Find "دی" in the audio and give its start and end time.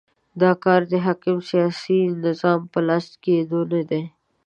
3.89-4.03